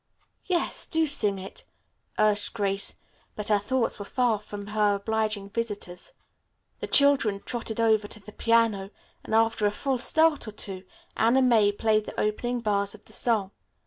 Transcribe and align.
"Yes, 0.47 0.87
do 0.87 1.05
sing 1.05 1.37
it," 1.37 1.67
urged 2.17 2.53
Grace, 2.53 2.95
but 3.35 3.49
her 3.49 3.59
thoughts 3.59 3.99
were 3.99 4.03
far 4.05 4.39
from 4.39 4.65
her 4.73 4.95
obliging 4.95 5.51
visitors. 5.51 6.13
The 6.79 6.87
children 6.87 7.39
trotted 7.45 7.79
over 7.79 8.07
to 8.07 8.19
the 8.19 8.31
piano, 8.31 8.89
and 9.23 9.35
after 9.35 9.67
a 9.67 9.71
false 9.71 10.03
start 10.03 10.47
or 10.47 10.53
two, 10.53 10.85
Anna 11.15 11.43
May 11.43 11.71
played 11.71 12.05
the 12.05 12.19
opening 12.19 12.61
bars 12.61 12.95
of 12.95 13.05
the 13.05 13.13
song. 13.13 13.51